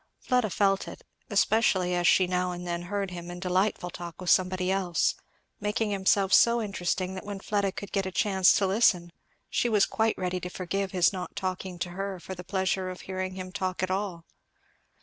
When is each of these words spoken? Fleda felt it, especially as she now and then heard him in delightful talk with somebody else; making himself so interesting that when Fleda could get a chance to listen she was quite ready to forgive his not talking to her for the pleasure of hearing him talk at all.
Fleda 0.19 0.49
felt 0.49 0.87
it, 0.87 1.03
especially 1.29 1.93
as 1.93 2.07
she 2.07 2.25
now 2.25 2.51
and 2.51 2.65
then 2.65 2.81
heard 2.81 3.11
him 3.11 3.29
in 3.29 3.39
delightful 3.39 3.91
talk 3.91 4.19
with 4.19 4.31
somebody 4.31 4.71
else; 4.71 5.13
making 5.59 5.91
himself 5.91 6.33
so 6.33 6.59
interesting 6.59 7.13
that 7.13 7.23
when 7.23 7.39
Fleda 7.39 7.71
could 7.71 7.91
get 7.91 8.07
a 8.07 8.11
chance 8.11 8.51
to 8.53 8.65
listen 8.65 9.11
she 9.47 9.69
was 9.69 9.85
quite 9.85 10.17
ready 10.17 10.39
to 10.39 10.49
forgive 10.49 10.89
his 10.91 11.13
not 11.13 11.35
talking 11.35 11.77
to 11.77 11.89
her 11.91 12.19
for 12.19 12.33
the 12.33 12.43
pleasure 12.43 12.89
of 12.89 13.01
hearing 13.01 13.35
him 13.35 13.51
talk 13.51 13.83
at 13.83 13.91
all. 13.91 14.25